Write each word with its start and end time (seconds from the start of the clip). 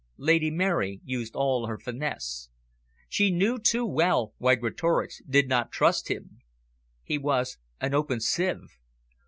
Lady 0.17 0.49
Mary 0.49 0.99
used 1.05 1.35
all 1.35 1.67
her 1.67 1.77
finesse. 1.77 2.49
She 3.07 3.29
knew 3.29 3.59
too 3.59 3.85
well 3.85 4.33
why 4.39 4.55
Greatorex 4.55 5.21
did 5.29 5.47
not 5.47 5.71
trust 5.71 6.07
him. 6.09 6.39
He 7.03 7.19
was 7.19 7.59
an 7.79 7.93
open 7.93 8.19
sieve. 8.19 8.79